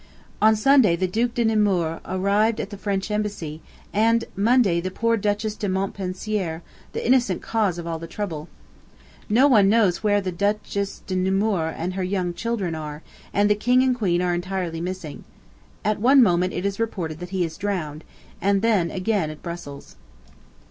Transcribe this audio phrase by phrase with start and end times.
[0.41, 3.61] On Sunday the Duc de Nemours arrived at the French Embassy,
[3.93, 8.49] and Monday the poor Duchess de Montpensier, the innocent cause of all the trouble.
[9.29, 13.53] No one knows where the Duchess de Nemours and her young children are, and the
[13.53, 15.23] King and Queen are entirely missing.
[15.85, 18.03] At one moment it is reported that he is drowned,
[18.41, 19.97] and then, again, at Brussels.